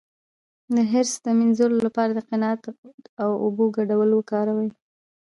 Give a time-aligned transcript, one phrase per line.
[0.75, 2.61] د حرص د مینځلو لپاره د قناعت
[3.23, 4.69] او اوبو ګډول وکاروئ